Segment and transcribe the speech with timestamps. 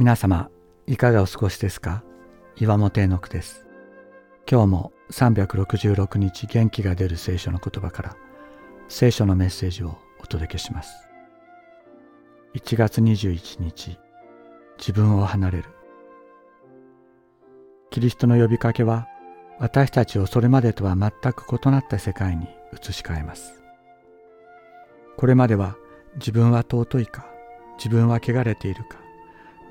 [0.00, 0.48] 皆様
[0.86, 2.02] いかがお過ごしですか？
[2.56, 3.66] 岩本絵の句です。
[4.50, 8.16] 今日も366日元気が出る聖書の言葉から
[8.88, 11.06] 聖書のメッセージをお届けします。
[12.54, 13.98] 1月21日
[14.78, 15.64] 自分を離れる。
[17.90, 19.06] キリストの呼びかけは
[19.58, 23.62] 私たちをそれまでとは全く異なった世界に移し替えます。
[25.18, 25.76] これまでは
[26.14, 27.26] 自分は尊いか
[27.76, 28.98] 自分は汚れているか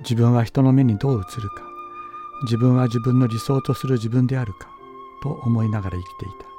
[0.01, 1.63] 自分は人の目にどう映るか
[2.43, 4.69] 自分は自分の理想とする自分であるか
[5.21, 6.49] と思いながら生きていた。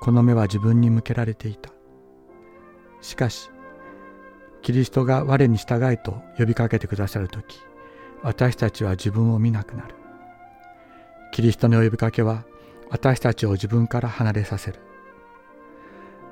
[0.00, 1.70] この目は自分に向けられていた。
[3.00, 3.50] しかし
[4.62, 7.58] キリストが我に従いと呼びかけてくださる時
[8.22, 9.94] 私たちは自分を見なくなる。
[11.32, 12.44] キリストの呼びかけは
[12.90, 14.80] 私たちを自分から離れさせる。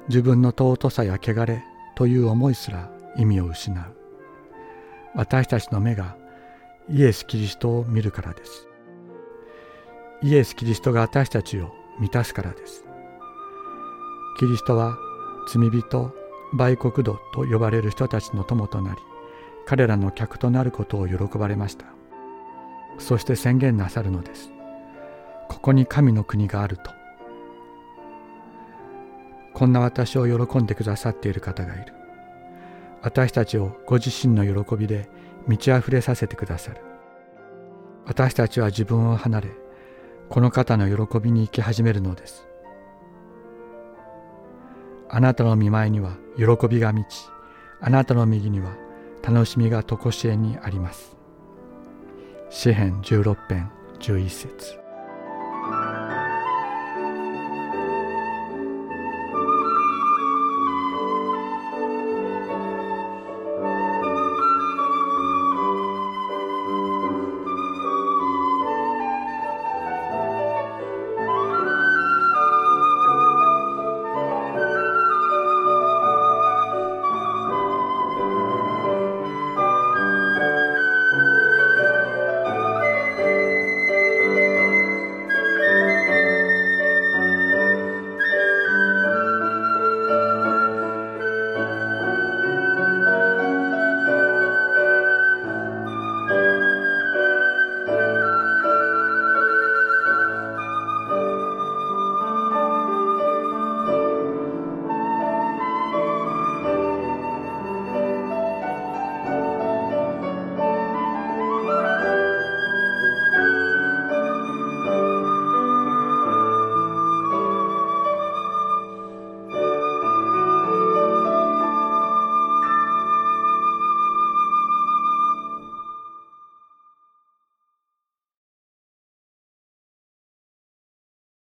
[0.09, 1.65] 自分の尊さや汚れ
[1.95, 4.02] という思いすら意味を失う。
[5.15, 6.17] 私たちの目が
[6.89, 8.69] イエス・キリストを見るからです。
[10.23, 12.85] イエス・キリストが私たちを満たすからです。
[14.39, 14.97] キリストは
[15.49, 16.15] 罪人
[16.55, 19.01] 売国度と呼ばれる人たちの友となり
[19.67, 21.87] 彼らの客となることを喜ばれました。
[22.99, 24.51] そして宣言なさるのです。
[25.49, 26.91] ここに神の国があると。
[29.55, 32.02] こんな私を喜んでくださっている方がいる。
[33.03, 35.09] 私たちをご自身の喜びで
[35.47, 36.81] 満ち溢れさせてくださる。
[38.07, 39.49] 私たちは自分を離れ
[40.29, 42.47] この方の喜びに生き始めるのです。
[45.09, 47.29] あなたの見舞いには喜びが満ち
[47.81, 48.75] あなたの右には
[49.23, 51.17] 楽しみがとこしえにあります。
[52.51, 54.79] 詩編16編11節。